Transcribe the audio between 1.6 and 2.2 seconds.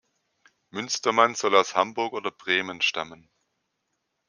Hamburg